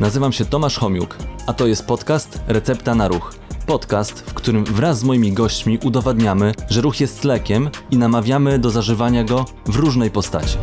[0.00, 3.34] Nazywam się Tomasz Homiuk, a to jest podcast Recepta na Ruch.
[3.66, 8.70] Podcast, w którym wraz z moimi gośćmi udowadniamy, że ruch jest lekiem i namawiamy do
[8.70, 10.58] zażywania go w różnej postaci.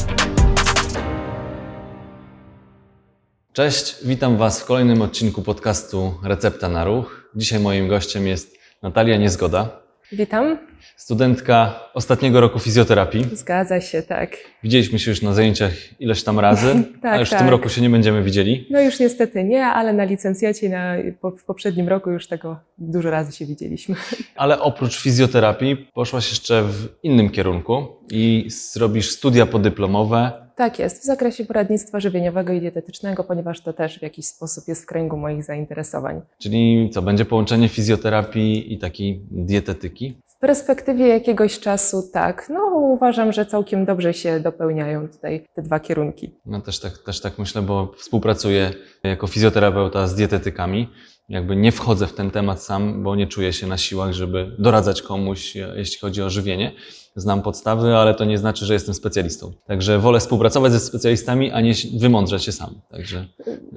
[3.53, 7.29] Cześć, witam Was w kolejnym odcinku podcastu Recepta na Ruch.
[7.35, 10.57] Dzisiaj moim gościem jest Natalia Niezgoda, Witam.
[10.97, 13.25] studentka ostatniego roku fizjoterapii.
[13.33, 14.37] Zgadza się, tak.
[14.63, 15.71] Widzieliśmy się już na zajęciach
[16.01, 16.67] ileś tam razy,
[17.01, 17.39] Tak, a już w tak.
[17.39, 18.67] tym roku się nie będziemy widzieli.
[18.69, 23.09] No już niestety nie, ale na licencjacie na, po, w poprzednim roku już tego dużo
[23.09, 23.95] razy się widzieliśmy.
[24.35, 30.42] Ale oprócz fizjoterapii poszłaś jeszcze w innym kierunku i zrobisz studia podyplomowe.
[30.55, 34.83] Tak jest, w zakresie poradnictwa żywieniowego i dietetycznego, ponieważ to też w jakiś sposób jest
[34.83, 36.21] w kręgu moich zainteresowań.
[36.37, 40.17] Czyli co, będzie połączenie fizjoterapii i takiej dietetyki?
[40.25, 45.79] W perspektywie jakiegoś czasu tak, no uważam, że całkiem dobrze się dopełniają tutaj te dwa
[45.79, 46.35] kierunki.
[46.45, 48.71] No też tak, też tak myślę, bo współpracuję
[49.03, 50.89] jako fizjoterapeuta z dietetykami.
[51.29, 55.01] Jakby nie wchodzę w ten temat sam, bo nie czuję się na siłach, żeby doradzać
[55.01, 56.71] komuś, e, jeśli chodzi o żywienie.
[57.15, 59.51] Znam podstawy, ale to nie znaczy, że jestem specjalistą.
[59.67, 62.81] Także wolę współpracować ze specjalistami, a nie wymądrzać się sam.
[62.91, 63.27] Także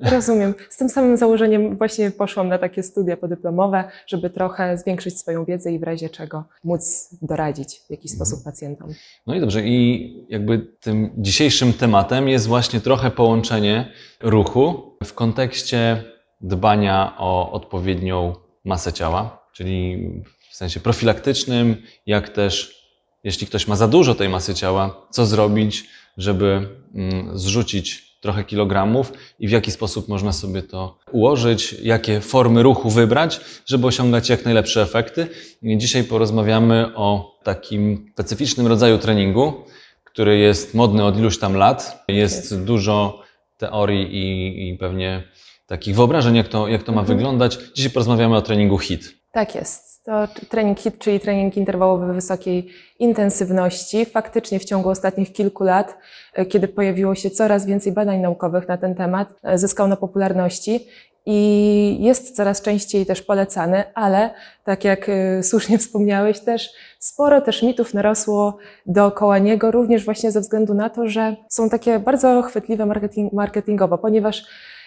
[0.03, 0.55] Rozumiem.
[0.71, 5.73] Z tym samym założeniem właśnie poszłam na takie studia podyplomowe, żeby trochę zwiększyć swoją wiedzę
[5.73, 8.89] i w razie czego móc doradzić w jakiś sposób pacjentom.
[9.27, 16.05] No i dobrze, i jakby tym dzisiejszym tematem jest właśnie trochę połączenie ruchu w kontekście
[16.41, 18.35] dbania o odpowiednią
[18.65, 20.09] masę ciała, czyli
[20.51, 22.77] w sensie profilaktycznym, jak też
[23.25, 25.85] jeśli ktoś ma za dużo tej masy ciała, co zrobić,
[26.17, 32.63] żeby mm, zrzucić trochę kilogramów i w jaki sposób można sobie to ułożyć, jakie formy
[32.63, 35.29] ruchu wybrać, żeby osiągać jak najlepsze efekty.
[35.63, 39.65] Dzisiaj porozmawiamy o takim specyficznym rodzaju treningu,
[40.05, 42.05] który jest modny od iluś tam lat.
[42.09, 42.65] Jest Jest.
[42.65, 43.23] dużo
[43.59, 45.23] teorii i, i pewnie
[45.67, 47.19] takich wyobrażeń, jak to, jak to ma Mhm.
[47.19, 47.59] wyglądać.
[47.75, 49.15] Dzisiaj porozmawiamy o treningu HIT.
[49.33, 50.05] Tak jest.
[50.05, 52.69] To trening HIIT, czyli trening interwałowy wysokiej
[52.99, 54.05] intensywności.
[54.05, 55.99] Faktycznie w ciągu ostatnich kilku lat,
[56.35, 60.87] e, kiedy pojawiło się coraz więcej badań naukowych na ten temat, e, zyskał na popularności
[61.29, 64.31] i jest coraz częściej też polecany, ale
[64.65, 70.41] tak jak e, słusznie wspomniałeś też, sporo też mitów narosło dookoła niego, również właśnie ze
[70.41, 74.45] względu na to, że są takie bardzo chwytliwe marketing, marketingowo, ponieważ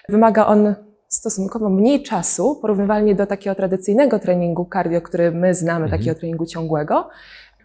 [0.09, 0.75] wymaga on
[1.07, 5.99] stosunkowo mniej czasu, porównywalnie do takiego tradycyjnego treningu cardio, który my znamy, Mhm.
[6.01, 7.09] takiego treningu ciągłego.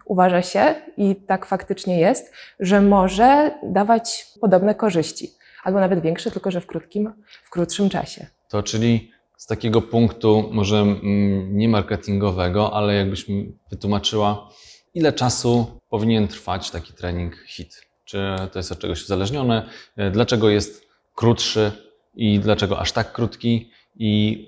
[0.06, 5.30] Uważa się, i tak faktycznie jest, że może dawać podobne korzyści,
[5.64, 7.12] albo nawet większe, tylko że w krótkim,
[7.44, 8.26] w krótszym czasie.
[8.48, 14.48] To czyli z takiego punktu może mm, nie marketingowego, ale jakbyś mi wytłumaczyła,
[14.94, 17.82] ile czasu powinien trwać taki trening HIT?
[18.04, 18.18] Czy
[18.52, 19.68] to jest od czegoś uzależnione?
[19.96, 20.84] E, Dlaczego jest
[21.14, 21.72] krótszy
[22.16, 23.70] i dlaczego aż tak krótki?
[23.96, 24.44] I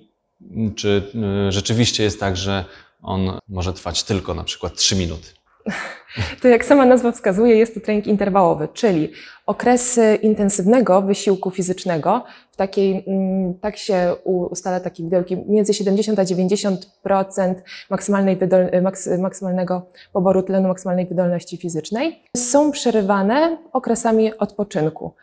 [0.51, 1.03] mm, czy
[1.49, 2.65] y, rzeczywiście jest tak, że
[3.03, 5.29] on może trwać tylko na przykład 3 minuty?
[6.43, 9.13] To jak sama nazwa wskazuje, jest to trening interwałowy, czyli
[9.47, 16.25] okresy intensywnego wysiłku fizycznego, w takiej, mm, tak się ustala taki wielki, między 70 a
[16.25, 17.55] 90%
[17.91, 25.15] maksymalnej wydol, maks, maksymalnego poboru tlenu, maksymalnej wydolności fizycznej, są przerywane okresami odpoczynku,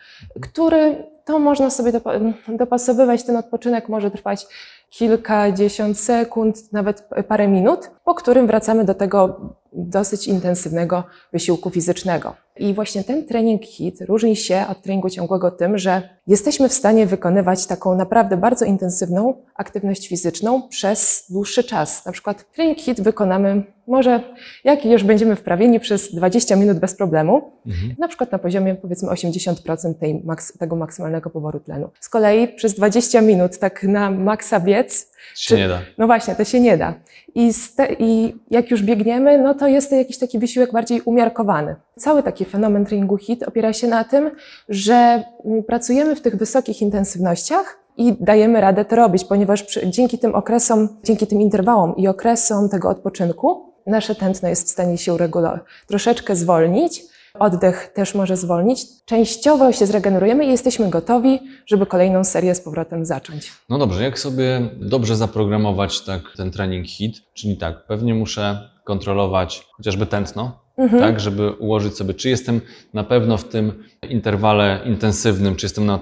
[0.42, 0.96] który
[1.26, 4.48] to można sobie dopa- dopasowywać, ten odpoczynek może trwać
[4.90, 9.40] kilkadziesiąt sekund, nawet parę minut, po którym wracamy do tego
[9.76, 11.04] dosyć intensywnego
[11.34, 12.36] wysiłku fizycznego.
[12.58, 17.06] I właśnie ten trening HIIT różni się od treningu ciągłego tym, że jesteśmy w stanie
[17.06, 22.06] wykonywać taką naprawdę bardzo intensywną aktywność fizyczną przez dłuższy czas.
[22.06, 24.24] Na przykład trening HIIT wykonamy może,
[24.64, 27.52] jak już będziemy wprawieni, przez 20 minut bez problemu,
[28.00, 31.90] na przykład na poziomie powiedzmy 80% tej maks- tego maksymalnego poboru tlenu.
[32.00, 35.80] Z kolei przez 20 minut tak na maksa biec, Czy- nie da.
[35.98, 36.94] no właśnie, to się nie da.
[37.36, 41.76] I, ste, I jak już biegniemy, no to jest to jakiś taki wysiłek bardziej umiarkowany.
[42.00, 44.32] Cały taki fenomen treningu HIIT opiera się na tym,
[44.70, 50.20] że mm, pracujemy w tych wysokich intensywnościach i dajemy radę to robić, ponieważ przy, dzięki
[50.20, 55.14] tym okresom, dzięki tym interwałom i okresom tego odpoczynku, nasze tętno jest w stanie się
[55.14, 57.04] uregulować, troszeczkę zwolnić,
[57.44, 58.80] oddech też może zwolnić.
[59.06, 63.52] Częściowo się zregenerujemy i jesteśmy gotowi, żeby kolejną serię z powrotem zacząć.
[63.70, 67.22] No dobrze, jak sobie dobrze zaprogramować tak ten trening HIT?
[67.34, 71.02] Czyli tak, pewnie muszę kontrolować chociażby tętno, Mhm.
[71.04, 72.62] tak, żeby ułożyć sobie, czy jestem
[72.94, 76.00] na pewno w tym interwale intensywnym, czy jestem na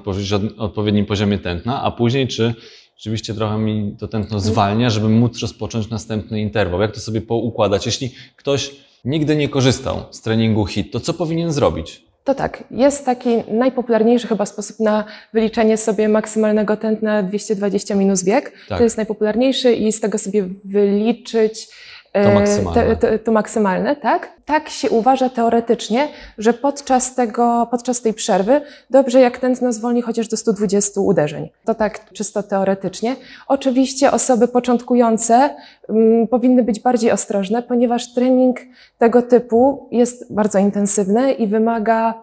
[0.58, 2.54] odpowiednim poziomie tętna, a później czy
[2.98, 6.82] rzeczywiście trochę mi to tętno zwalnia, żeby móc rozpocząć następny interwał.
[6.82, 7.86] Jak to sobie poukładać?
[7.86, 8.76] Jeśli ktoś
[9.06, 12.06] nigdy nie korzystał z treningu HIT, to co powinien zrobić?
[12.24, 18.54] To tak, jest taki najpopularniejszy chyba sposób na wyliczenie sobie maksymalnego tętna 220 minus wiek.
[18.70, 18.78] Tak.
[18.78, 21.68] To jest najpopularniejszy i z tego sobie wyliczyć
[22.14, 22.96] To maksymalne.
[22.96, 24.30] te- to maksymalne, tak?
[24.46, 30.28] Tak się uważa teoretycznie, że podczas, tego, podczas tej przerwy dobrze jak tętno zwolni chociaż
[30.28, 31.50] do 120 uderzeń.
[31.66, 33.16] To tak czysto teoretycznie.
[33.48, 35.56] Oczywiście osoby początkujące
[35.90, 38.60] mm, powinny być bardziej ostrożne, ponieważ trening
[38.98, 42.14] tego typu jest bardzo intensywny i wymaga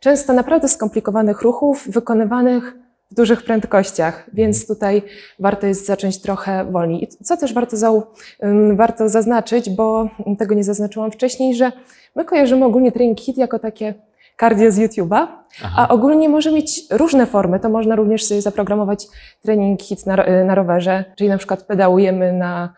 [0.00, 5.02] często naprawdę skomplikowanych ruchów wykonywanych w dużych prędkościach, więc tutaj
[5.38, 7.04] warto jest zacząć trochę wolniej.
[7.04, 7.76] I co też warto,
[8.44, 10.08] ym, warto zaznaczyć, bo
[10.38, 11.72] tego nie zaznaczyłam wcześniej, że
[12.16, 13.94] my kojarzymy ogólnie trening HIT jako takie
[14.40, 15.26] cardio z YouTube'a,
[15.76, 17.60] a ogólnie może mieć różne formy.
[17.60, 19.06] To można również sobie zaprogramować
[19.42, 22.74] trening HIT na, ro- na rowerze, czyli na przykład pedałujemy na,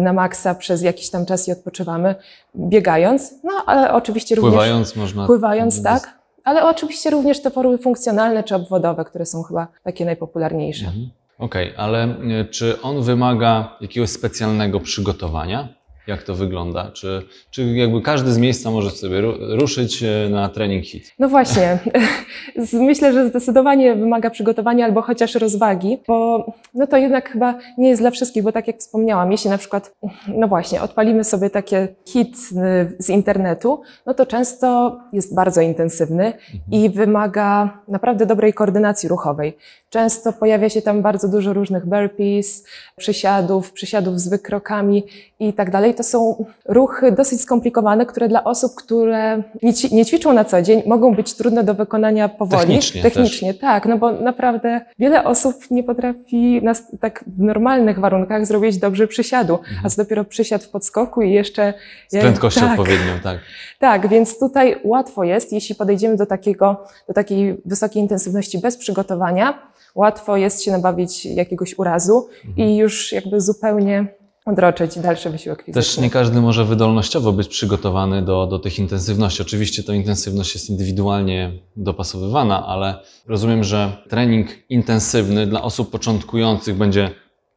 [0.00, 2.14] na maksa przez jakiś tam czas i odpoczywamy,
[2.56, 5.26] biegając, no ale oczywiście również Pływając można.
[5.26, 6.18] pływając, tak.
[6.46, 10.86] Ale oczywiście również te formy funkcjonalne czy obwodowe, które są chyba takie najpopularniejsze.
[10.86, 11.10] Mhm.
[11.38, 15.68] Okej, ale e, czy on wymaga jakiegoś specjalnego przygotowania?
[16.06, 16.90] Jak to wygląda?
[16.90, 21.14] Czy, czy jakby każdy z miejsca może sobie ru- ruszyć e, na trening hit?
[21.18, 21.78] No właśnie,
[22.72, 28.02] myślę, że zdecydowanie wymaga przygotowania albo chociaż rozwagi, bo no to jednak chyba nie jest
[28.02, 29.94] dla wszystkich, bo tak jak wspomniałam, jeśli na przykład,
[30.28, 36.32] no właśnie, odpalimy sobie takie hit y, z internetu, no to często jest bardzo intensywny
[36.72, 39.56] i wymaga naprawdę dobrej koordynacji ruchowej.
[39.90, 42.64] Często pojawia się tam bardzo dużo różnych burpees,
[42.96, 45.04] przysiadów, przysiadów z wykrokami
[45.40, 45.94] i tak dalej.
[45.96, 50.82] To są ruchy dosyć skomplikowane, które dla osób, które nie, nie ćwiczą na co dzień,
[50.86, 52.60] mogą być trudne do wykonania powoli.
[52.60, 58.46] Technicznie Technicznie, tak, no bo naprawdę wiele osób nie potrafi nas, tak w normalnych warunkach
[58.46, 61.74] zrobić dobrze przysiadu, a co dopiero przysiad w podskoku i jeszcze...
[62.08, 63.38] Z prędkością tak, odpowiednią, tak.
[63.78, 69.58] tak, więc tutaj łatwo jest, jeśli podejdziemy do, takiego, do takiej wysokiej intensywności bez przygotowania,
[69.94, 74.06] łatwo jest się nabawić jakiegoś urazu i już jakby zupełnie
[74.46, 75.82] odroczyć dalszy wysiłek fizyczny.
[75.82, 79.42] Też nie każdy może wydolnościowo być przygotowany do, do tych intensywności.
[79.42, 82.94] Oczywiście ta intensywność jest indywidualnie dopasowywana, ale
[83.26, 87.10] rozumiem, że trening intensywny dla osób początkujących będzie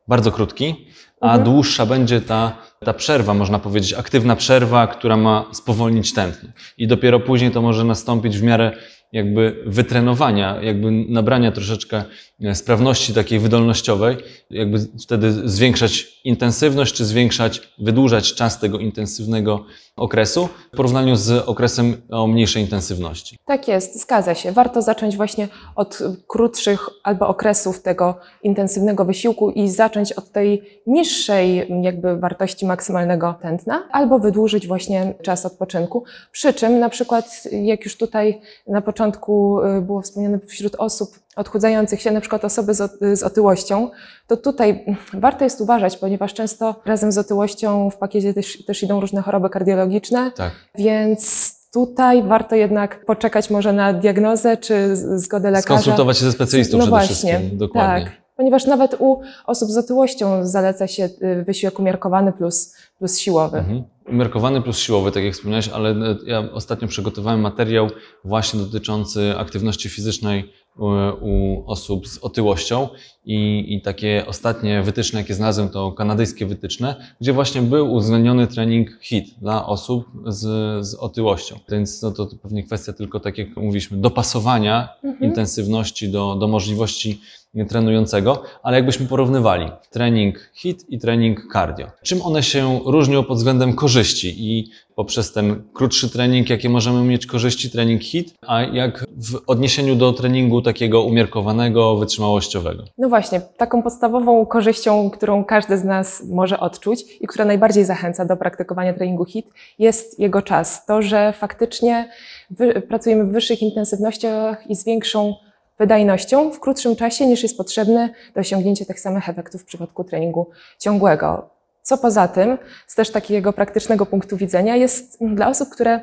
[0.07, 0.85] bardzo krótki,
[1.21, 1.43] a Mhm.
[1.43, 6.49] dłuższa będzie ta, ta przerwa, można powiedzieć, aktywna przerwa, która ma spowolnić tętno.
[6.77, 8.71] I dopiero później to może nastąpić w miarę
[9.11, 12.03] jakby wytrenowania, jakby nabrania troszeczkę
[12.41, 14.17] e, sprawności takiej wydolnościowej,
[14.49, 19.65] jakby wtedy zwiększać intensywność, czy zwiększać, wydłużać czas tego intensywnego
[19.95, 23.37] okresu w porównaniu z okresem o mniejszej intensywności.
[23.45, 24.51] Tak jest, zgadza się.
[24.51, 31.67] Warto zacząć właśnie od krótszych albo okresów tego intensywnego wysiłku i zacząć od tej niższej
[31.81, 36.03] jakby wartości maksymalnego tętna, albo wydłużyć właśnie czas odpoczynku.
[36.31, 42.01] Przy czym na przykład, jak już tutaj na początku y, było wspomniane wśród osób odchudzających
[42.01, 43.89] się, na przykład osoby z, otyłością,
[44.27, 48.99] to tutaj warto jest uważać, ponieważ często razem z otyłością w pakiecie też, też idą
[48.99, 50.51] różne choroby kardiologiczne, Tak.
[50.75, 55.81] więc tutaj warto jednak poczekać może na diagnozę czy zgodę lekarza.
[55.81, 57.57] Skonsultować się ze specjalistą no przede właśnie, wszystkim.
[57.57, 58.05] Dokładnie.
[58.05, 61.09] Tak, ponieważ nawet u osób z otyłością zaleca się
[61.39, 63.57] y, wysiłek umiarkowany plus, plus siłowy.
[63.57, 63.83] Mhm.
[64.09, 67.87] Umiarkowany plus siłowy, tak jak wspomniałeś, ale e, ja ostatnio przygotowałem materiał
[68.25, 70.85] właśnie dotyczący aktywności fizycznej u,
[71.21, 72.87] u osób z otyłością
[73.25, 78.89] i, i takie ostatnie wytyczne, jakie znalazłem, to kanadyjskie wytyczne, gdzie właśnie był uwzględniony trening
[79.01, 80.39] HIT dla osób z,
[80.87, 81.59] z otyłością.
[81.71, 85.23] Więc no to, to pewnie kwestia tylko, tak jak mówiliśmy, dopasowania Mhm.
[85.31, 87.21] intensywności do, do możliwości
[87.69, 91.87] trenującego, ale jakbyśmy porównywali trening HIT i trening cardio.
[92.03, 97.25] Czym one się różnią pod względem korzyści i poprzez ten krótszy trening, jakie możemy mieć
[97.25, 102.83] korzyści, trening HIT, a jak w odniesieniu do treningu takiego umiarkowanego, wytrzymałościowego?
[102.97, 103.18] No właśnie,
[103.57, 108.93] taką podstawową korzyścią, którą każdy z nas może odczuć i która najbardziej zachęca do praktykowania
[108.93, 109.47] treningu HIT,
[109.79, 110.85] jest jego czas.
[110.85, 112.09] To, że faktycznie
[112.49, 115.35] wy, pracujemy w wyższych intensywnościach i z większą
[115.79, 120.49] wydajnością w krótszym czasie niż jest potrzebny do osiągnięcia tych samych efektów w przypadku treningu
[120.79, 121.49] ciągłego.
[121.81, 122.57] Co poza tym,
[122.87, 126.01] z też takiego praktycznego punktu widzenia, jest dla osób, które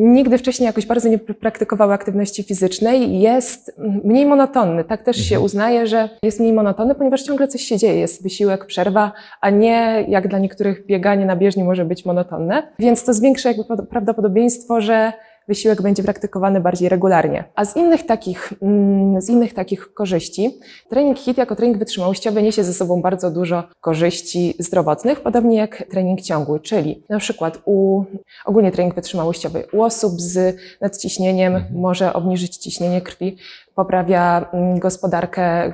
[0.00, 4.84] nigdy wcześniej jakoś bardzo nie praktykowały aktywności fizycznej, jest mniej monotonny.
[4.84, 5.44] Tak też się Mhm.
[5.44, 8.00] uznaje, że jest mniej monotonny, ponieważ ciągle coś się dzieje.
[8.00, 12.62] Jest wysiłek, przerwa, a nie jak dla niektórych bieganie na bieżni może być monotonne.
[12.78, 15.12] Więc to zwiększa jakby pod- prawdopodobieństwo, że
[15.48, 17.44] wysiłek będzie praktykowany bardziej regularnie.
[17.54, 20.58] A z innych takich, mm, z innych takich korzyści,
[20.90, 26.20] trening HIIT jako trening wytrzymałościowy niesie ze sobą bardzo dużo korzyści zdrowotnych, podobnie jak trening
[26.20, 28.04] ciągły, czyli na przykład u,
[28.44, 31.80] ogólnie trening wytrzymałościowy, u osób z nadciśnieniem Mhm.
[31.80, 33.36] może obniżyć ciśnienie krwi,
[33.78, 35.72] poprawia mm, gospodarkę y,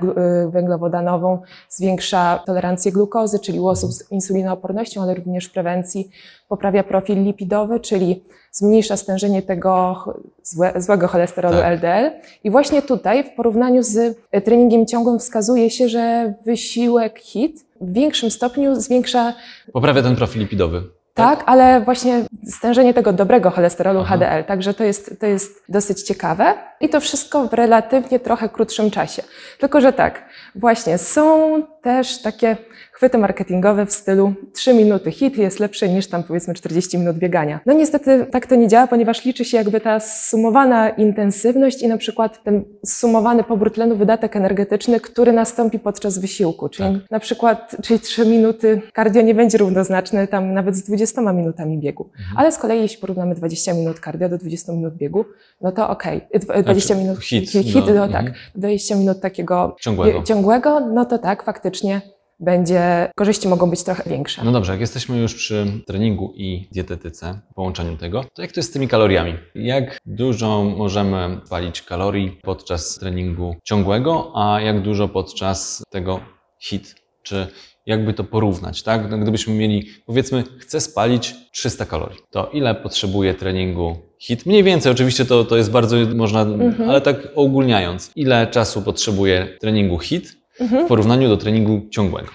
[0.51, 6.11] węglowodanową, zwiększa tolerancję glukozy, czyli u osób z insulinoopornością, ale również prewencji,
[6.49, 10.05] poprawia profil lipidowy, czyli zmniejsza stężenie tego
[10.43, 11.73] złe, złego cholesterolu Tak.
[11.73, 12.11] LDL.
[12.45, 17.93] I właśnie tutaj w porównaniu z y, treningiem ciągłym wskazuje się, że wysiłek HIIT w
[17.93, 19.35] większym stopniu zwiększa
[19.73, 20.83] Poprawia ten profil lipidowy.
[21.15, 24.17] Tak, ale właśnie stężenie tego dobrego cholesterolu Aha.
[24.17, 28.91] HDL, także to jest, to jest dosyć ciekawe i to wszystko w relatywnie trochę krótszym
[28.91, 29.23] czasie.
[29.59, 30.23] Tylko, że tak,
[30.55, 32.57] właśnie są też takie
[32.95, 37.61] chwyty marketingowe w stylu 3 minuty hit jest lepszy niż tam powiedzmy 40 minut biegania.
[37.67, 41.97] No niestety tak to nie działa, ponieważ liczy się jakby ta sumowana intensywność i na
[41.97, 46.69] przykład ten sumowany pobór tlenu, wydatek energetyczny, który nastąpi podczas wysiłku.
[46.69, 47.11] Czyli Tak.
[47.11, 52.11] na przykład, czyli 3 minuty cardio nie będzie równoznaczne tam nawet z 20 minutami biegu.
[52.19, 52.39] Mhm.
[52.39, 55.25] Ale z kolei jeśli porównamy 20 minut cardio do 20 minut biegu,
[55.61, 56.21] no to okej.
[56.35, 58.25] Dw- 20 Znaczy, minut hit, hit no, no, mhm.
[58.25, 58.35] tak.
[58.55, 60.23] 20 minut takiego Ciągłego.
[60.23, 62.01] ciągłego, no to tak, faktycznie
[62.41, 64.45] będzie, korzyści mogą być trochę większe.
[64.45, 68.71] No dobrze, jak jesteśmy już przy treningu i dietetyce, połączeniu tego, to jak to jest
[68.71, 69.35] z tymi kaloriami?
[69.55, 76.21] Jak dużo możemy palić kalorii podczas treningu ciągłego, a jak dużo podczas tego
[76.63, 76.95] HIT?
[77.23, 77.47] Czy
[77.87, 79.11] jakby to porównać, tak?
[79.11, 84.47] No, Gdybyśmy mieli, powiedzmy, chcę spalić 300 kalorii, to ile potrzebuje treningu HIT?
[84.47, 86.91] Mniej więcej, oczywiście to, to jest bardzo, można, Mhm.
[86.91, 90.87] ale tak ogólniając, ile czasu potrzebuje treningu HIT w Mhm.
[90.87, 92.29] porównaniu do treningu ciągłego?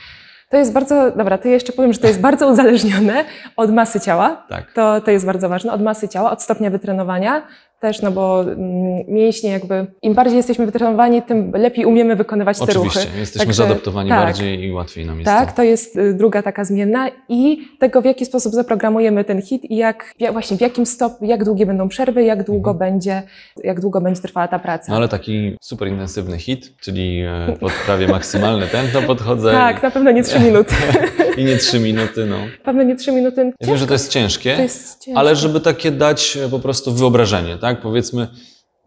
[0.49, 4.45] To jest bardzo, dobra, to jeszcze powiem, że to jest bardzo uzależnione od masy ciała.
[4.49, 4.71] Tak.
[4.73, 7.41] To, to jest bardzo ważne, od masy ciała, od stopnia wytrenowania
[7.79, 8.59] też, no bo mm,
[9.07, 13.19] mięśnie jakby, im bardziej jesteśmy wytrenowani, tym lepiej umiemy wykonywać te Oczywiście, ruchy.
[13.19, 14.19] jesteśmy Także- zaadaptowani tak.
[14.25, 15.25] bardziej i łatwiej nam jest.
[15.25, 15.63] Tak, to.
[15.63, 20.13] jest y, druga taka zmienna i tego, w jaki sposób zaprogramujemy ten hit i jak,
[20.31, 23.23] właśnie w jakim stopniu, jak długie będą przerwy, jak długo będzie,
[23.63, 24.83] jak długo będzie trwała ta praca.
[24.83, 24.91] Mhm.
[24.93, 29.91] No ale taki super intensywny hit, czyli e, pod prawie maksymalny tętno podchodzę tak, na
[29.91, 30.75] pewno nie trzy minuty.
[31.39, 32.37] i nie 3 minuty, no.
[32.37, 33.51] Na pewno nie trzy minuty.
[33.59, 35.19] Ja wiem, że to jest ciężkie, To jest ciężko.
[35.19, 37.68] ale żeby takie dać po prostu wyobrażenie, tak?
[37.77, 38.27] Powiedzmy,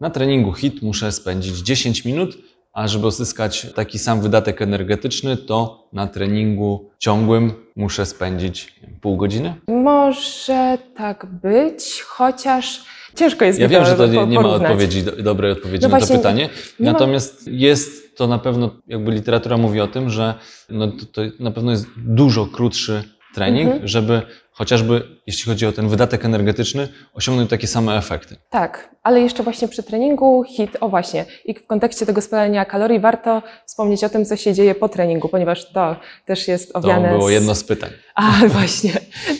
[0.01, 2.37] na treningu hit muszę spędzić 10 minut,
[2.73, 9.55] a żeby uzyskać taki sam wydatek energetyczny, to na treningu ciągłym muszę spędzić pół godziny.
[9.67, 12.81] Może tak być, chociaż
[13.15, 14.61] ciężko jest Ja mi wiem, że to nie, nie ma porównać.
[14.71, 16.49] odpowiedzi, do, dobrej odpowiedzi No na to właśnie, pytanie.
[16.79, 20.33] nie ma- Natomiast jest to na pewno, jakby literatura mówi o tym, że
[20.69, 23.03] no to, to na pewno jest dużo krótszy
[23.35, 23.87] trening, Mhm.
[23.87, 24.21] żeby
[24.51, 28.35] chociażby, jeśli chodzi o ten wydatek energetyczny, osiągnąć takie same efekty.
[28.49, 32.99] Tak, ale jeszcze właśnie przy treningu hit, o właśnie, i w kontekście tego spalania kalorii
[32.99, 37.09] warto wspomnieć o tym, co się dzieje po treningu, ponieważ to też jest To owiane.
[37.09, 37.89] było z- jedno z pytań.
[38.15, 38.91] A właśnie,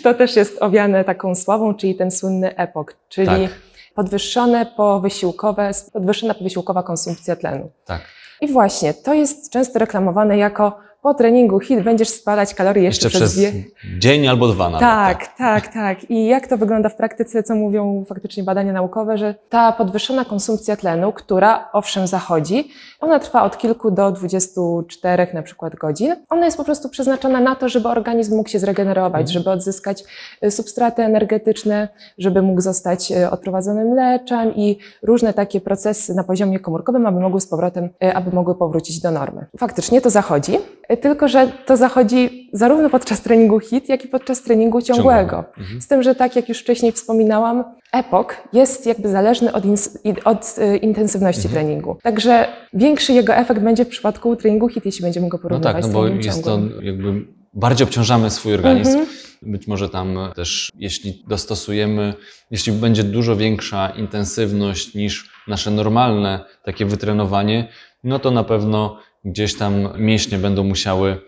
[0.04, 3.52] to też jest owiane taką sławą, czyli ten słynny EPOK, czyli Tak.
[3.96, 7.72] podwyższone powysiłkowe, podwyższona powysiłkowa konsumpcja tlenu.
[7.86, 8.02] Tak.
[8.42, 13.20] I właśnie, to jest często reklamowane jako po treningu hit będziesz spalać kalorie jeszcze, Jeszcze
[13.20, 13.64] przez przez dwie,
[14.00, 14.80] dzień albo dwa nawet.
[14.80, 16.10] tak, tak, tak.
[16.12, 20.76] I jak to wygląda w praktyce, co mówią faktycznie badania naukowe, że ta podwyższona konsumpcja
[20.76, 22.68] tlenu, która owszem zachodzi,
[23.02, 26.16] ona trwa od kilku do 24 na przykład godzin.
[26.30, 29.28] Ona jest po prostu przeznaczona na to, żeby organizm mógł się zregenerować, Mhm.
[29.34, 30.04] żeby odzyskać
[30.46, 36.60] y, substraty energetyczne, żeby mógł zostać y, odprowadzony mleczem i różne takie procesy na poziomie
[36.60, 39.46] komórkowym, aby mogły z powrotem, y, aby mogły powrócić do normy.
[39.58, 40.60] Faktycznie to zachodzi,
[40.98, 45.44] tylko że to zachodzi zarówno podczas treningu HIT, jak i podczas treningu ciągłego.
[45.58, 45.82] Mhm.
[45.82, 49.64] Z tym, że tak jak już wcześniej wspominałam, epok jest jakby zależny od,
[50.26, 51.54] od y, intensywności Mhm.
[51.66, 51.98] treningu.
[52.04, 55.86] Także większy jego efekt będzie w przypadku treningu HIT, jeśli będziemy go No porównywać tak,
[55.94, 56.86] no bo jest to ciągłym.
[56.86, 58.90] jakby bardziej obciążamy swój organizm.
[59.00, 59.08] Mhm.
[59.42, 62.14] Być może tam też, jeśli dostosujemy,
[62.52, 67.68] jeśli będzie dużo większa intensywność niż nasze normalne takie wytrenowanie,
[68.04, 71.22] no to na pewno gdzieś tam mięśnie będą musiały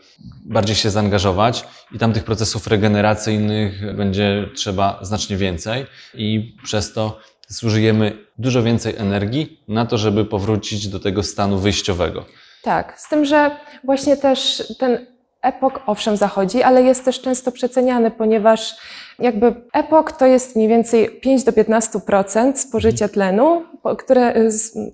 [0.45, 7.19] bardziej się zaangażować i tam tych procesów regeneracyjnych będzie trzeba znacznie więcej i przez to
[7.47, 12.25] zużyjemy dużo więcej energii na to, żeby powrócić do tego stanu wyjściowego.
[12.63, 13.51] Tak, z tym, że
[13.83, 15.05] właśnie też ten
[15.41, 18.75] epok owszem zachodzi, ale jest też często przeceniany, ponieważ
[19.19, 23.63] jakby epok to jest mniej więcej 5 do 15% spożycia tlenu,
[23.97, 24.33] które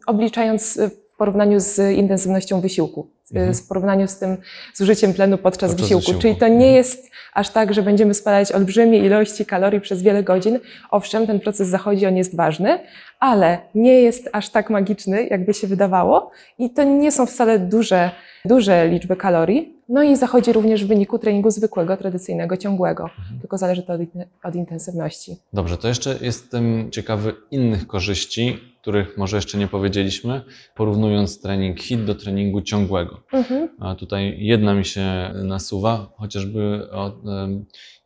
[0.07, 0.91] obliczając y,
[1.21, 3.53] porównaniu z intensywnością wysiłku, Mhm.
[3.53, 4.37] w porównaniu z tym
[4.75, 6.01] zużyciem tlenu podczas, Podczas wysiłku.
[6.01, 6.21] wysiłku.
[6.21, 6.73] Czyli to nie Mhm.
[6.75, 10.59] jest aż tak, że będziemy spalać olbrzymie ilości kalorii przez wiele godzin.
[10.91, 12.79] Owszem, ten proces zachodzi, on jest ważny,
[13.21, 18.11] ale nie jest aż tak magiczny, jakby się wydawało i to nie są wcale duże,
[18.45, 19.75] duże liczby kalorii.
[19.89, 23.39] No i zachodzi również w wyniku treningu zwykłego, tradycyjnego, ciągłego, Mhm.
[23.39, 24.01] tylko zależy to od,
[24.43, 25.35] od intensywności.
[25.53, 30.41] Dobrze, to jeszcze jestem ciekawy innych korzyści, których może jeszcze nie powiedzieliśmy,
[30.75, 33.19] porównując trening HIT do treningu ciągłego.
[33.33, 33.69] Mhm.
[33.79, 35.03] A tutaj jedna mi się
[35.43, 37.11] nasuwa, chociażby o,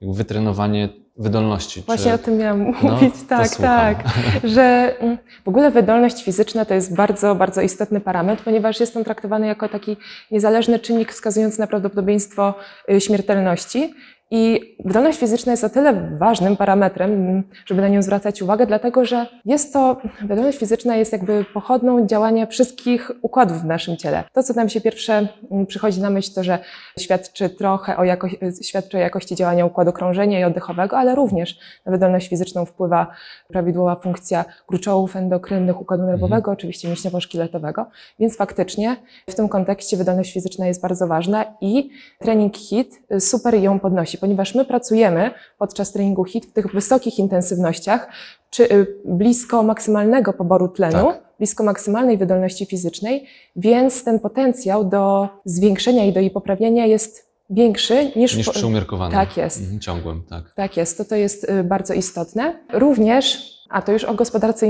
[0.02, 1.82] wytrenowanie wydolności.
[1.86, 3.98] Właśnie Czy- o tym miałam No, mówić, tak, tak.
[4.44, 9.04] Że mm, w ogóle wydolność fizyczna to jest bardzo, bardzo istotny parametr, ponieważ jest on
[9.04, 9.98] traktowany jako taki
[10.32, 12.54] niezależny czynnik wskazujący na prawdopodobieństwo
[12.92, 13.94] y, śmiertelności.
[14.32, 19.28] I wydolność fizyczna jest o tyle ważnym parametrem, żeby na nią zwracać uwagę, dlatego że
[19.46, 24.24] jest to, wydolność fizyczna jest jakby pochodną działania wszystkich układów w naszym ciele.
[24.34, 26.60] To, co nam się pierwsze mm, przychodzi na myśl, to, że
[27.00, 28.28] świadczy trochę o, jako,
[28.62, 33.08] świadczy o jakości działania układu krążenia i oddechowego, ale również na wydolność fizyczną wpływa
[33.48, 37.86] prawidłowa funkcja gruczołów endokrynnych układu nerwowego, oczywiście mięśniowo-szkieletowego,
[38.20, 38.96] więc faktycznie
[39.30, 41.90] w tym kontekście wydolność fizyczna jest bardzo ważna i
[42.20, 48.08] trening HIT super ją podnosi, ponieważ my pracujemy podczas treningu HIT w tych wysokich intensywnościach,
[48.50, 51.24] czy y, blisko maksymalnego poboru tlenu, Tak.
[51.38, 58.12] blisko maksymalnej wydolności fizycznej, więc ten potencjał do zwiększenia i do jej poprawienia jest większy
[58.16, 59.20] niż, niż przy umiarkowanym.
[59.20, 59.60] Tak jest.
[59.62, 60.54] Mhm, ciągłym, tak.
[60.54, 62.60] tak jest, to to jest y, bardzo istotne.
[62.74, 64.68] Również, a to już o gospodarce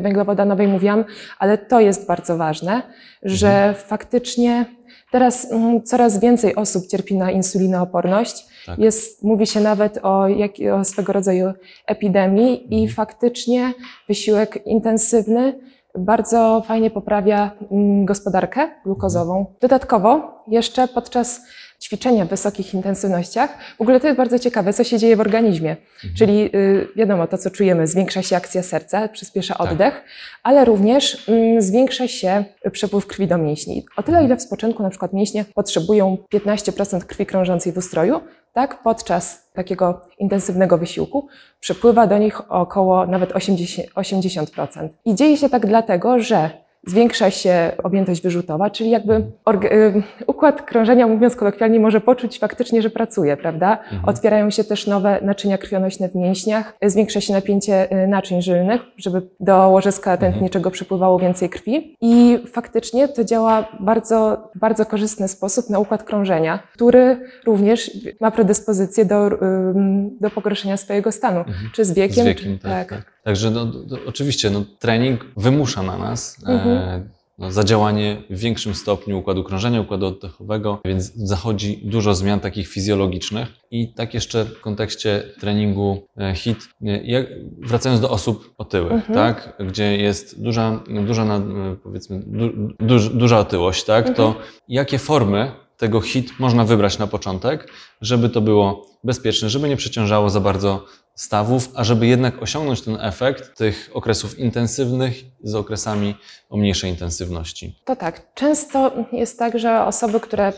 [0.00, 1.04] węglowodanowej mówiłam,
[1.38, 2.82] ale to jest bardzo ważne,
[3.22, 4.66] że faktycznie
[5.12, 8.46] teraz mm, coraz więcej osób cierpi na insulinooporność.
[8.66, 8.78] Tak.
[8.78, 11.52] Jest, mówi się nawet o, jak, o swego rodzaju
[11.86, 13.72] epidemii i faktycznie
[14.08, 15.58] wysiłek intensywny
[15.98, 19.46] bardzo fajnie poprawia mm, gospodarkę glukozową.
[19.60, 21.40] Dodatkowo jeszcze podczas
[21.82, 25.76] ćwiczenia w wysokich intensywnościach, w ogóle to jest bardzo ciekawe, co się dzieje w organizmie.
[26.18, 29.72] Czyli y, wiadomo, to co czujemy, zwiększa się akcja serca, przyspiesza Tak.
[29.72, 30.04] oddech,
[30.42, 33.86] ale również mm, zwiększa się przepływ krwi do mięśni.
[33.96, 38.20] O tyle, ile w spoczynku na przykład mięśnie potrzebują 15% krwi krążącej w ustroju,
[38.52, 41.28] tak podczas takiego intensywnego wysiłku
[41.60, 43.82] przepływa do nich około nawet 80%.
[43.94, 44.88] 80%.
[45.04, 51.06] I dzieje się tak dlatego, że zwiększa się objętość wyrzutowa, czyli jakby y, układ krążenia,
[51.06, 53.78] mówiąc kolokwialnie, może poczuć faktycznie, że pracuje, prawda?
[54.06, 58.80] Otwierają się też nowe naczynia krwionośne w mięśniach, y, zwiększa się napięcie y, naczyń żylnych,
[58.96, 61.96] żeby do łożyska tętniczego przepływało więcej krwi.
[62.00, 67.90] I faktycznie to działa bardzo, w bardzo korzystny sposób na układ krążenia, który również
[68.20, 71.44] ma predyspozycję do, ym, do pogorszenia swojego stanu.
[71.74, 72.24] Czy z wiekiem?
[72.24, 72.88] Z wiekiem, czy, tak.
[72.88, 73.11] tak.
[73.22, 76.68] Także no, to, oczywiście no, trening wymusza na nas Mhm.
[76.78, 77.08] e,
[77.38, 83.48] no, zadziałanie w większym stopniu układu krążenia, układu oddechowego, więc zachodzi dużo zmian takich fizjologicznych.
[83.70, 87.26] I tak jeszcze w kontekście treningu e, HIT, e, jak,
[87.58, 89.14] wracając do osób otyłych, Mhm.
[89.14, 91.40] tak, gdzie jest duża, duża
[91.82, 94.16] powiedzmy, du, duż, duża otyłość, tak, Mhm.
[94.16, 94.34] to
[94.68, 97.68] jakie formy tego HIT można wybrać na początek,
[98.02, 100.84] żeby to było bezpieczne, żeby nie przeciążało za bardzo
[101.14, 106.14] stawów, a żeby jednak osiągnąć ten efekt tych okresów intensywnych z okresami
[106.50, 107.76] o mniejszej intensywności.
[107.84, 108.34] To tak.
[108.34, 110.52] Często jest tak, że osoby, które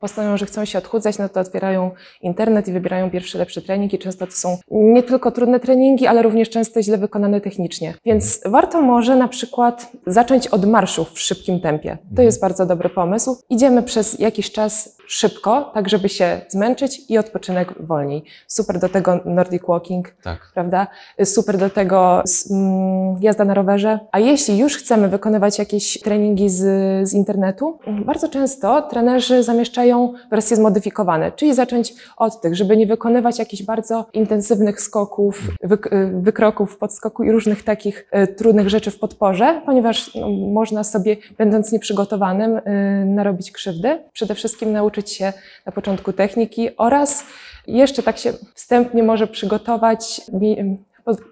[0.00, 1.90] postanowią, że chcą się odchudzać, no to otwierają
[2.22, 6.22] internet i wybierają pierwszy lepszy trening i często to są nie tylko trudne treningi, ale
[6.22, 7.94] również często źle wykonane technicznie.
[8.04, 11.98] Więc warto może na przykład zacząć od marszów w szybkim tempie.
[12.16, 13.36] To jest bardzo dobry pomysł.
[13.50, 18.24] Idziemy przez jakiś czas szybko, tak żeby się zmęczyć i odpoczynek wolniej.
[18.46, 20.38] Super do tego Nordic Walking, Tak.
[20.54, 20.86] prawda?
[21.24, 23.98] Super do tego mm, jazda na rowerze.
[24.12, 26.62] A jeśli już chcemy wykonywać jakieś treningi z,
[27.08, 32.86] z internetu, mm, bardzo często trenerzy zamieszczają wersje zmodyfikowane, czyli zacząć od tych, żeby nie
[32.86, 38.90] wykonywać jakichś bardzo intensywnych skoków, wyk- y, wykroków podskoku i różnych takich y, trudnych rzeczy
[38.90, 42.62] w podporze, ponieważ no, można sobie, będąc nieprzygotowanym, y,
[43.06, 43.98] narobić krzywdy.
[44.12, 45.32] Przede wszystkim nauczyć się
[45.66, 47.24] na początku techniki oraz
[47.66, 50.20] jeszcze tak się wstępnie może przygotować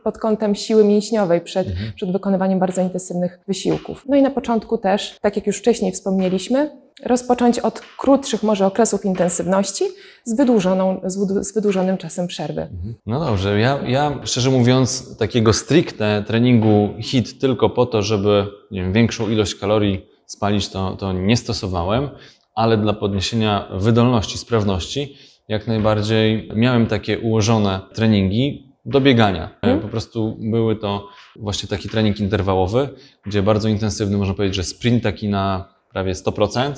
[0.05, 4.05] pod, kątem siły mięśniowej przed, przed wykonywaniem bardzo intensywnych wysiłków.
[4.09, 6.71] No i na początku też, tak jak już wcześniej wspomnieliśmy,
[7.05, 9.85] rozpocząć od krótszych może okresów intensywności
[10.25, 12.69] z, wydłużoną, z, wydłu- z wydłużonym czasem przerwy.
[13.07, 18.93] No dobrze, ja, ja szczerze mówiąc takiego stricte treningu HIT tylko po to, żeby wiem,
[18.93, 22.09] większą ilość kalorii spalić, to, to nie stosowałem,
[22.55, 25.17] ale dla podniesienia wydolności, sprawności
[25.49, 29.51] jak najbardziej miałem takie ułożone treningi do biegania.
[29.63, 29.81] Mhm.
[29.81, 32.89] Po prostu były to właśnie taki trening interwałowy,
[33.27, 36.73] gdzie bardzo intensywny, można powiedzieć, że sprint taki na prawie 100%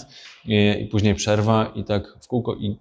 [0.45, 2.55] i, i później przerwa i tak w kółko.
[2.55, 2.79] I, I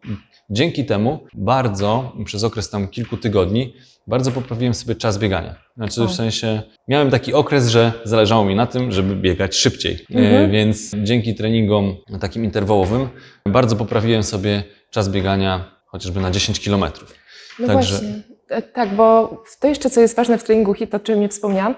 [0.50, 3.74] dzięki temu bardzo, przez okres tam kilku tygodni,
[4.08, 5.56] bardzo poprawiłem sobie czas biegania.
[5.78, 6.08] Znaczy O.
[6.08, 9.94] w sensie, miałem taki okres, że zależało mi na tym, żeby biegać szybciej.
[10.16, 10.52] E, Mhm.
[10.52, 13.10] Więc dzięki treningom takim interwałowym
[13.48, 17.16] bardzo poprawiłem sobie czas biegania chociażby na 10 kilometrów.
[17.60, 18.24] No Także- właśnie.
[18.50, 21.76] E, Tak, bo to jeszcze, co jest ważne w treningu HIT, o czym nie wspomniałam,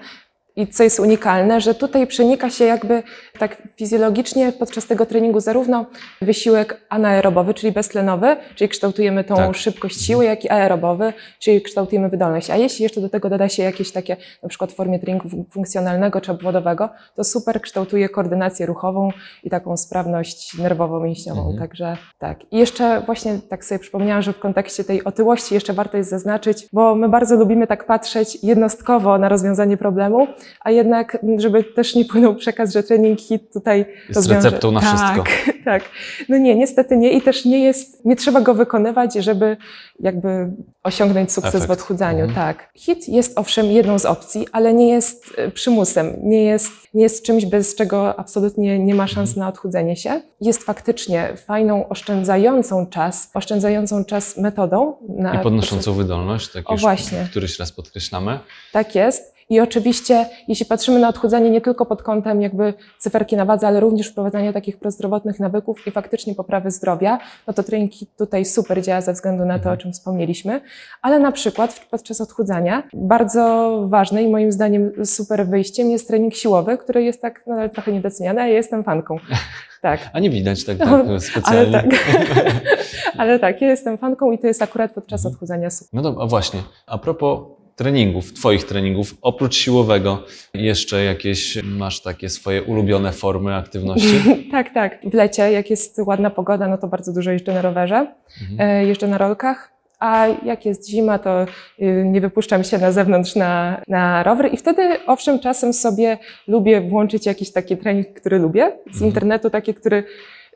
[0.56, 3.02] i co jest unikalne, że tutaj przenika się jakby
[3.38, 5.86] tak fizjologicznie podczas tego treningu zarówno
[6.22, 9.56] wysiłek anaerobowy, czyli beztlenowy, czyli kształtujemy tą Tak.
[9.56, 12.50] szybkość siły, jak i aerobowy, czyli kształtujemy wydolność.
[12.50, 15.44] A jeśli jeszcze do tego doda się jakieś takie, na przykład w formie treningu fun-
[15.50, 19.08] funkcjonalnego czy obwodowego, to super kształtuje koordynację ruchową
[19.44, 21.38] i taką sprawność nerwowo-mięśniową.
[21.40, 21.58] Mhm.
[21.58, 22.52] Także tak.
[22.52, 26.68] I jeszcze właśnie tak sobie przypomniałam, że w kontekście tej otyłości jeszcze warto jest zaznaczyć,
[26.72, 30.26] bo my bardzo lubimy tak patrzeć jednostkowo na rozwiązanie problemu,
[30.60, 34.88] a jednak, żeby też nie płynął przekaz, że trening HIT tutaj Jest receptą na tak,
[34.88, 35.24] wszystko.
[35.64, 35.82] Tak,
[36.28, 39.56] no nie, niestety nie i też nie jest, nie trzeba go wykonywać, żeby
[40.00, 40.50] jakby
[40.82, 41.68] osiągnąć sukces Efekt.
[41.68, 42.34] w odchudzaniu, Mhm.
[42.34, 42.68] tak.
[42.76, 47.22] HIT jest owszem jedną z opcji, ale nie jest e, przymusem, nie jest, nie jest
[47.24, 49.40] czymś, bez czego absolutnie nie ma szans Mhm.
[49.44, 50.20] na odchudzenie się.
[50.40, 54.96] Jest faktycznie fajną, oszczędzającą czas, oszczędzającą czas metodą.
[55.08, 57.26] Na, I podnoszącą wydolność, tak O, już właśnie.
[57.30, 58.38] któryś raz podkreślamy.
[58.72, 59.37] tak jest.
[59.50, 63.80] I oczywiście, jeśli patrzymy na odchudzanie nie tylko pod kątem jakby cyferki na wadze, ale
[63.80, 69.00] również wprowadzania takich prozdrowotnych nawyków i faktycznie poprawy zdrowia, no to trening tutaj super działa
[69.00, 70.60] ze względu na to, o czym wspomnieliśmy.
[71.02, 76.78] Ale na przykład podczas odchudzania bardzo ważny i moim zdaniem super wyjściem jest trening siłowy,
[76.78, 79.16] który jest tak nadal trochę niedoceniany, a ja jestem fanką.
[79.82, 80.00] Tak.
[80.12, 81.72] A nie widać tak, No, tak Ale specjalnie.
[81.72, 81.86] tak.
[83.18, 85.34] Ale tak, ja jestem fanką i to jest akurat podczas Mhm.
[85.34, 85.88] odchudzania super.
[85.92, 87.40] No dobra, a właśnie, a propos
[87.78, 94.20] treningów, Twoich treningów, oprócz siłowego, jeszcze jakieś masz takie swoje ulubione formy aktywności?
[94.52, 94.98] tak, tak.
[95.04, 98.06] W lecie, jak jest ładna pogoda, no to bardzo dużo jeżdżę na rowerze.
[98.42, 98.70] Mhm.
[98.70, 101.42] E, jeżdżę na rolkach, a jak jest zima, to
[101.82, 106.80] y, nie wypuszczam się na zewnątrz na, na rower i wtedy owszem czasem sobie lubię
[106.80, 109.06] włączyć jakiś taki trening, który lubię z Mhm.
[109.06, 110.04] internetu, taki, który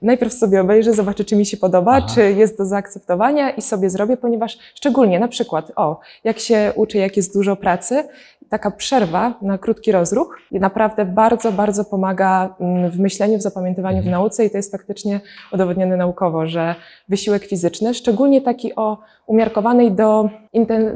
[0.03, 2.07] najpierw sobie obejrzę, zobaczę, czy mi się podoba, Aha.
[2.15, 6.99] czy jest do zaakceptowania i sobie zrobię, ponieważ szczególnie na przykład, o, jak się uczę,
[6.99, 8.05] jak jest dużo pracy,
[8.53, 14.07] taka przerwa na krótki rozruch naprawdę bardzo, bardzo pomaga mm, w myśleniu, w zapamiętywaniu, w
[14.07, 14.13] Mhm.
[14.13, 15.21] nauce i to jest faktycznie
[15.53, 16.75] udowodnione naukowo, że
[17.09, 20.29] wysiłek fizyczny, szczególnie taki o umiarkowanej do,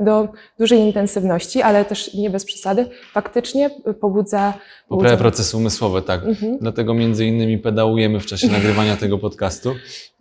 [0.00, 4.54] do dużej intensywności, ale też nie bez przesady, faktycznie pobudza...
[4.88, 6.24] Poprawia procesy umysłowe, tak.
[6.24, 6.58] Mhm.
[6.60, 9.74] Dlatego między innymi pedałujemy w czasie nagrywania tego podcastu.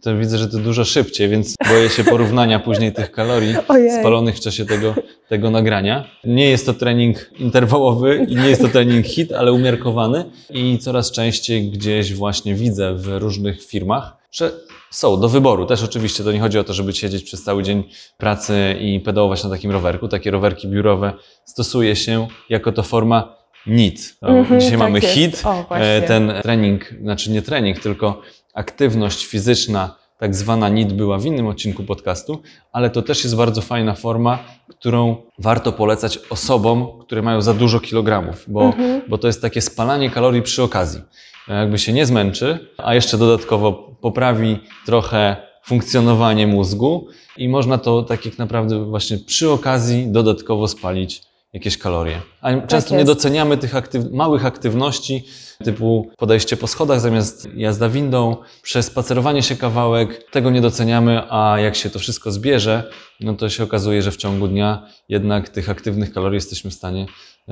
[0.04, 4.00] To widzę, że to dużo szybciej, więc boję się porównania później tych kalorii Ojej.
[4.00, 4.96] spalonych w czasie tego,
[5.30, 6.10] tego nagrania.
[6.24, 11.12] Nie jest to trening interwałowy i nie jest to trening hit, ale umiarkowany i coraz
[11.12, 14.52] częściej gdzieś właśnie widzę w różnych firmach, że
[14.92, 15.66] są do wyboru.
[15.66, 17.84] Też oczywiście to nie chodzi o to, żeby siedzieć przez cały dzień
[18.18, 20.08] pracy i pedałować na takim rowerku.
[20.08, 21.14] Takie rowerki biurowe
[21.46, 24.18] stosuje się jako to forma NIT.
[24.22, 25.14] Mhm, Dzisiaj tak mamy jest.
[25.14, 25.76] hit, O.
[25.76, 28.22] E, ten trening, znaczy nie trening, tylko
[28.54, 33.62] aktywność fizyczna, tak zwana NIT, była w innym odcinku podcastu, ale to też jest bardzo
[33.62, 39.02] fajna forma, którą warto polecać osobom, które mają za dużo kilogramów, bo, Mhm.
[39.08, 41.02] bo to jest takie spalanie kalorii przy okazji.
[41.48, 48.26] Jakby się nie zmęczy, a jeszcze dodatkowo poprawi trochę funkcjonowanie mózgu i można to tak
[48.26, 51.22] jak naprawdę właśnie przy okazji dodatkowo spalić
[51.56, 52.22] jakieś kalorie.
[52.42, 55.26] A często nie doceniamy tych aktyw- małych aktywności,
[55.64, 60.32] typu podejście po schodach zamiast jazda windą, przespacerowanie się kawałek.
[60.32, 62.84] Tego nie doceniamy, a jak się to wszystko zbierze,
[63.20, 67.06] no to się okazuje, że w ciągu dnia jednak tych aktywnych kalorii jesteśmy w stanie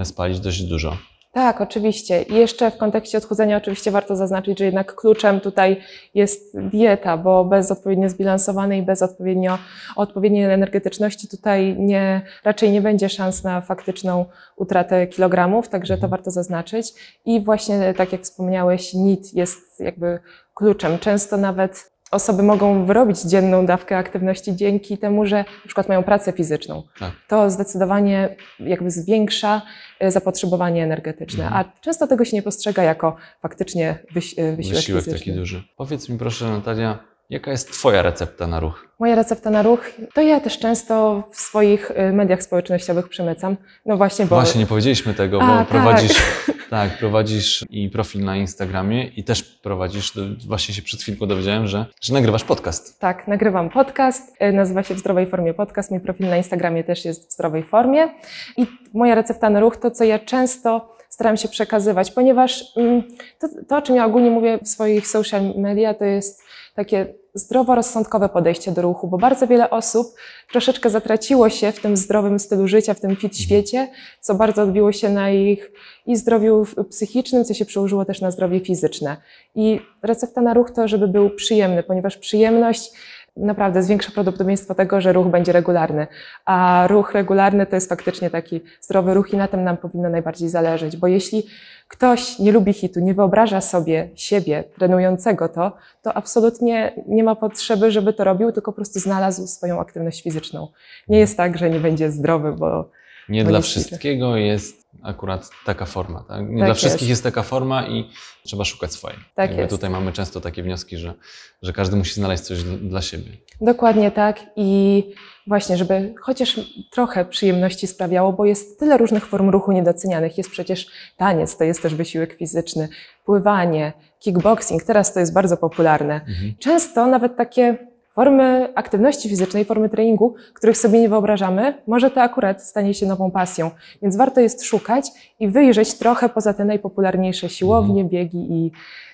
[0.03, 0.97] spalić dość dużo.
[1.33, 2.21] Tak, oczywiście.
[2.21, 5.81] I jeszcze w kontekście odchudzania oczywiście warto zaznaczyć, że jednak kluczem tutaj
[6.13, 9.57] jest dieta, bo bez odpowiednio zbilansowanej, bez odpowiednio,
[9.95, 16.31] odpowiedniej energetyczności tutaj nie, raczej nie będzie szans na faktyczną utratę kilogramów, także to warto
[16.31, 16.93] zaznaczyć.
[17.25, 20.19] I właśnie tak jak wspomniałeś, NIT jest jakby
[20.53, 20.99] kluczem.
[20.99, 26.31] Często nawet osoby mogą wyrobić dzienną dawkę aktywności dzięki temu, że na przykład mają pracę
[26.31, 26.83] fizyczną.
[26.99, 27.11] Tak.
[27.27, 29.61] To zdecydowanie jakby zwiększa
[29.99, 31.65] e, zapotrzebowanie energetyczne, Mhm.
[31.65, 35.19] a często tego się nie postrzega jako faktycznie wysi- e, wysiłek, Wysiłek fizyczny.
[35.25, 35.63] taki duży.
[35.77, 36.99] Powiedz mi proszę Natalia,
[37.29, 38.87] jaka jest Twoja recepta na ruch?
[39.03, 43.57] Moja recepta na ruch, to ja też często w swoich e, mediach społecznościowych przemycam.
[43.85, 45.67] No właśnie, bo Właśnie nie powiedzieliśmy tego, bo A, tak.
[45.67, 46.23] prowadzisz,
[46.69, 46.97] tak.
[46.97, 50.13] prowadzisz i profil na Instagramie i też prowadzisz,
[50.47, 52.99] właśnie się przed chwilką dowiedziałem, że, że nagrywasz podcast.
[52.99, 55.91] Tak, nagrywam podcast, e, nazywa się W Zdrowej Formie Podcast.
[55.91, 58.09] Mój profil na Instagramie też jest w zdrowej formie.
[58.57, 63.03] I moja recepta na ruch to, co ja często staram się przekazywać, ponieważ mm,
[63.39, 66.43] to, to, o czym ja ogólnie mówię w swoich social media, to jest
[66.75, 70.15] takie zdroworozsądkowe podejście do ruchu, bo bardzo wiele osób
[70.51, 73.87] troszeczkę zatraciło się w tym zdrowym stylu życia, w tym fit świecie,
[74.21, 75.71] co bardzo odbiło się na ich
[76.05, 79.17] i zdrowiu psychicznym, co się przełożyło też na zdrowie fizyczne.
[79.55, 82.91] I recepta na ruch to, żeby był przyjemny, ponieważ przyjemność
[83.37, 86.07] naprawdę zwiększa prawdopodobieństwo tego, że ruch będzie regularny.
[86.45, 90.49] A ruch regularny to jest faktycznie taki zdrowy ruch i na tym nam powinno najbardziej
[90.49, 91.43] zależeć, bo jeśli
[91.87, 97.91] ktoś nie lubi hitu, nie wyobraża sobie siebie trenującego to, to absolutnie nie ma potrzeby,
[97.91, 100.67] żeby to robił, tylko po prostu znalazł swoją aktywność fizyczną.
[101.07, 102.89] Nie jest tak, że nie będzie zdrowy, bo
[103.29, 106.23] Nie Bo dla nie wszystkiego jest akurat taka forma.
[106.27, 106.49] Tak?
[106.49, 107.23] Nie Tak dla wszystkich jest.
[107.23, 108.09] taka forma i
[108.43, 109.19] trzeba szukać swojej.
[109.35, 109.75] Tak Jakby jest.
[109.75, 111.13] Tutaj mamy często takie wnioski, że,
[111.61, 113.31] że każdy musi znaleźć coś dla, dla siebie.
[113.61, 115.03] Dokładnie tak i
[115.47, 116.59] właśnie, żeby chociaż
[116.91, 120.37] trochę przyjemności sprawiało, bo jest tyle różnych form ruchu niedocenianych.
[120.37, 120.87] Jest przecież
[121.17, 122.89] taniec, to jest też wysiłek fizyczny,
[123.25, 126.13] pływanie, kickboxing, teraz to jest bardzo popularne.
[126.13, 126.53] Mhm.
[126.59, 132.63] Często nawet takie formy aktywności fizycznej, formy treningu, których sobie nie wyobrażamy, może to akurat
[132.63, 133.71] stanie się nową pasją.
[134.01, 135.05] Więc warto jest szukać
[135.39, 138.71] i wyjrzeć trochę poza te najpopularniejsze siłownie, biegi i,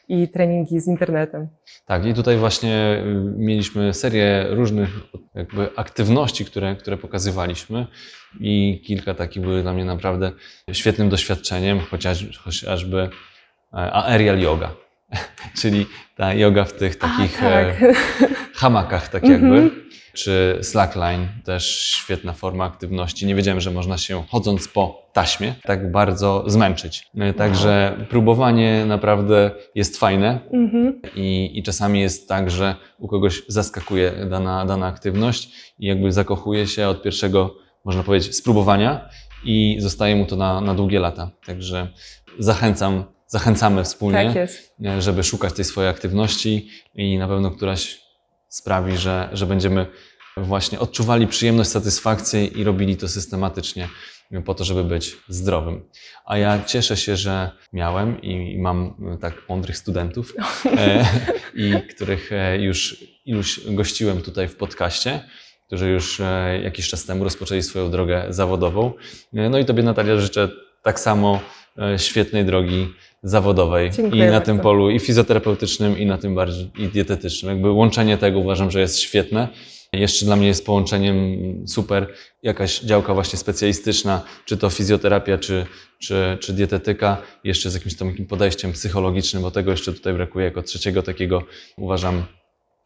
[0.08, 1.48] i treningi z internetem.
[1.86, 4.90] Tak, i tutaj właśnie y, mieliśmy serię różnych
[5.36, 7.88] jakby aktywności, które, które pokazywaliśmy
[8.40, 10.32] i kilka takich były dla mnie naprawdę
[10.72, 13.10] świetnym doświadczeniem, chociaż, chociażby e,
[13.74, 14.72] aerial yoga,
[15.62, 17.96] czyli ta yoga w tych takich A, e, tak.
[18.56, 19.42] hamakach, tak Mhm.
[19.56, 19.72] jakby,
[20.14, 23.26] czy slackline, też świetna forma aktywności.
[23.26, 27.08] Nie wiedziałem, że można się chodząc po taśmie tak bardzo zmęczyć.
[27.18, 31.02] E, Także próbowanie naprawdę jest fajne, Mhm.
[31.16, 36.68] i, I czasami jest tak, że u kogoś zaskakuje dana, dana aktywność i jakby zakochuje
[36.68, 39.10] się od pierwszego, można powiedzieć, spróbowania
[39.44, 41.32] i zostaje mu to na, na długie lata.
[41.46, 41.88] Także
[42.40, 44.76] zachęcam, zachęcamy wspólnie, Tak jest.
[44.86, 48.02] e, żeby szukać tej swojej aktywności i na pewno któraś
[48.48, 49.86] sprawi, że, że będziemy
[50.38, 53.88] właśnie odczuwali przyjemność, satysfakcję i robili to systematycznie
[54.46, 55.90] po to, żeby być zdrowym.
[56.26, 60.34] A ja cieszę się, że miałem i, mam e, tak mądrych studentów,
[60.66, 61.06] e,
[61.64, 65.20] i których już iluś gościłem tutaj w podcaście,
[65.68, 66.22] którzy już
[66.64, 68.94] jakiś czas temu rozpoczęli swoją drogę zawodową.
[69.34, 70.50] No i Tobie, Natalia, życzę
[70.84, 71.40] tak samo
[71.98, 72.88] świetnej drogi
[73.24, 74.46] zawodowej Dziękuję i na bardzo.
[74.46, 77.52] tym polu i fizjoterapeutycznym, i na tym bardziej i dietetycznym.
[77.52, 79.48] Jakby łączenie tego uważam, że jest świetne.
[79.94, 81.38] Jeszcze dla mnie jest połączeniem
[81.68, 82.08] super
[82.44, 85.66] jakaś działka właśnie specjalistyczna, czy to fizjoterapia, czy,
[86.00, 90.62] czy, czy dietetyka, jeszcze z jakimś tam podejściem psychologicznym, bo tego jeszcze tutaj brakuje jako
[90.64, 91.44] trzeciego takiego,
[91.78, 92.24] uważam,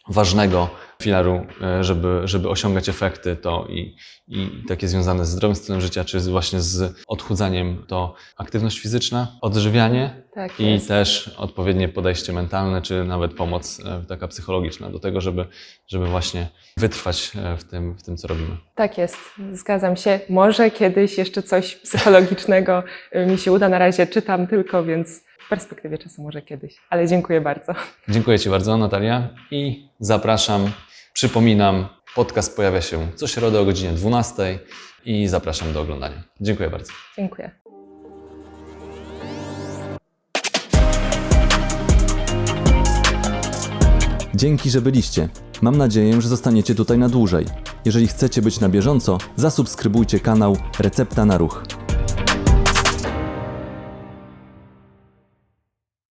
[0.09, 0.69] ważnego
[1.01, 3.95] filaru, e, żeby, żeby osiągać efekty, to i,
[4.27, 9.27] i takie związane z zdrowym stylem życia, czy z- właśnie z odchudzaniem, to aktywność fizyczna,
[9.41, 15.21] odżywianie Tak i też odpowiednie podejście mentalne, czy nawet pomoc e, taka psychologiczna do tego,
[15.21, 15.45] żeby,
[15.87, 18.57] żeby właśnie wytrwać e, w tym, w tym, co robimy.
[18.75, 19.17] Tak jest,
[19.51, 20.19] zgadzam się.
[20.29, 22.83] Może kiedyś jeszcze coś psychologicznego
[23.27, 23.69] mi się uda.
[23.69, 26.75] Na razie czytam tylko, więc w perspektywie czasu może kiedyś.
[26.89, 27.73] Ale dziękuję bardzo.
[28.10, 30.71] Dziękuję Ci bardzo, Natalia, i zapraszam.
[31.13, 34.60] Przypominam, podcast pojawia się co środę o godzinie 12
[35.06, 36.23] i zapraszam do oglądania.
[36.41, 36.93] Dziękuję bardzo.
[37.17, 37.51] Dziękuję.
[44.36, 45.29] Dzięki, że byliście.
[45.62, 47.45] Mam nadzieję, że zostaniecie tutaj na dłużej.
[47.86, 51.63] Jeżeli chcecie być na bieżąco, zasubskrybujcie kanał Recepta na Ruch.